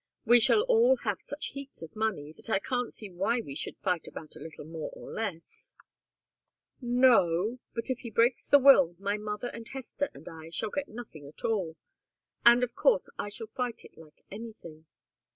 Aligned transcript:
We 0.25 0.39
shall 0.39 0.63
all 0.63 0.95
have 1.03 1.21
such 1.21 1.49
heaps 1.53 1.83
of 1.83 1.95
money 1.95 2.31
that 2.33 2.49
I 2.49 2.57
can't 2.57 2.91
see 2.91 3.11
why 3.11 3.39
we 3.39 3.53
should 3.53 3.77
fight 3.83 4.07
about 4.07 4.35
a 4.35 4.39
little, 4.39 4.65
more 4.65 4.89
or 4.93 5.11
less" 5.11 5.75
"No 6.81 7.59
but 7.75 7.91
if 7.91 7.99
he 7.99 8.09
breaks 8.09 8.47
the 8.47 8.57
will, 8.57 8.95
my 8.97 9.19
mother 9.19 9.49
and 9.49 9.67
Hester 9.67 10.09
and 10.15 10.27
I 10.27 10.49
shall 10.49 10.71
get 10.71 10.87
nothing 10.89 11.27
at 11.27 11.45
all, 11.45 11.75
and 12.43 12.63
of 12.63 12.73
course 12.73 13.09
I 13.19 13.29
shall 13.29 13.51
fight 13.55 13.85
it 13.85 13.95
like 13.95 14.25
anything. 14.31 14.87